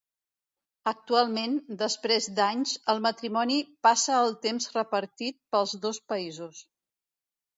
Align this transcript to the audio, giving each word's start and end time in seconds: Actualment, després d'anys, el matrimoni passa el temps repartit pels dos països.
Actualment, 0.91 1.51
després 1.81 2.29
d'anys, 2.39 2.71
el 2.93 3.03
matrimoni 3.07 3.59
passa 3.87 4.15
el 4.21 4.33
temps 4.47 4.67
repartit 4.79 5.39
pels 5.57 5.75
dos 5.87 6.01
països. 6.15 6.65